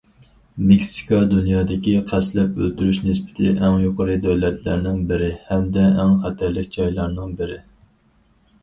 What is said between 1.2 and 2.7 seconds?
دۇنيادىكى قەستلەپ